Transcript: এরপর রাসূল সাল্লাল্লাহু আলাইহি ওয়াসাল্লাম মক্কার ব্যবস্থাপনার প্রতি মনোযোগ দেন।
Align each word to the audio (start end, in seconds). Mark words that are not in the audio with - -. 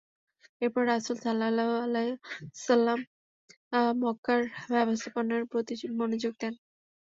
এরপর 0.61 0.83
রাসূল 0.87 1.17
সাল্লাল্লাহু 1.19 1.73
আলাইহি 1.83 2.13
ওয়াসাল্লাম 2.15 2.99
মক্কার 4.01 4.41
ব্যবস্থাপনার 4.73 5.41
প্রতি 5.51 5.73
মনোযোগ 5.99 6.33
দেন। 6.41 6.53